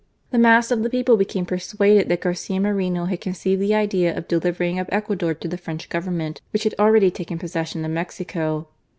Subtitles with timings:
[0.31, 4.27] The mass of the people became persuaded that Garcia Moreno had conceived the idea of
[4.27, 8.67] delivering up Ecuador to the French Government, which had already taken possession of Mexico.